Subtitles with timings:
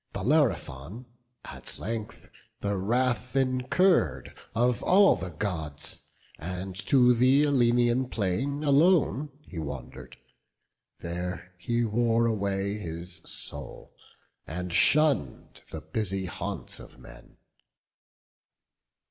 [0.13, 1.05] Bellerophon
[1.45, 2.27] at length
[2.59, 5.99] the wrath incurr'd Of all the Gods;
[6.39, 10.17] and to th' Aleian plain Alone he wander'd;
[11.01, 13.93] there he wore away His soul,
[14.47, 17.37] and shunn'd the busy haunts of men.